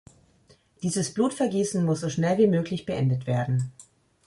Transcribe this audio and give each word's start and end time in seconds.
Dieses 0.81 1.13
Blutvergießen 1.13 1.85
muss 1.85 1.99
so 2.01 2.09
schnell 2.09 2.39
wie 2.39 2.47
möglich 2.47 2.87
beendet 2.87 3.27
werden! 3.27 3.71